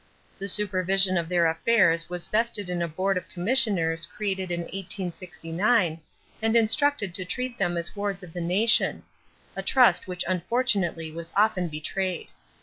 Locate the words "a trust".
9.55-10.07